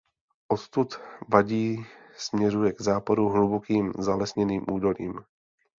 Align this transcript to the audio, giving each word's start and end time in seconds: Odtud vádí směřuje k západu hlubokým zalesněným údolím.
Odtud 0.47 0.99
vádí 1.27 1.85
směřuje 2.17 2.73
k 2.73 2.81
západu 2.81 3.27
hlubokým 3.29 3.93
zalesněným 3.99 4.65
údolím. 4.71 5.13